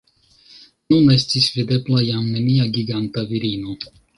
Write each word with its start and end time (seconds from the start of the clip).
Nun 0.93 1.11
estis 1.17 1.49
videbla 1.57 2.01
jam 2.07 2.27
nenia 2.33 2.69
giganta 2.79 3.29
virino. 3.35 3.79